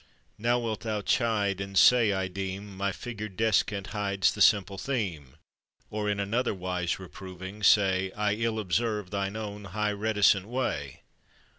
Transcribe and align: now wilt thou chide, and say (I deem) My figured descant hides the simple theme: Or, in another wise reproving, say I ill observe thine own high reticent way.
now 0.39 0.57
wilt 0.57 0.79
thou 0.79 0.99
chide, 0.99 1.61
and 1.61 1.77
say 1.77 2.11
(I 2.11 2.27
deem) 2.27 2.75
My 2.75 2.91
figured 2.91 3.37
descant 3.37 3.85
hides 3.93 4.31
the 4.33 4.41
simple 4.41 4.79
theme: 4.79 5.37
Or, 5.91 6.09
in 6.09 6.19
another 6.19 6.55
wise 6.55 6.97
reproving, 6.97 7.61
say 7.61 8.11
I 8.13 8.33
ill 8.33 8.57
observe 8.57 9.11
thine 9.11 9.35
own 9.35 9.65
high 9.65 9.91
reticent 9.91 10.47
way. 10.47 11.01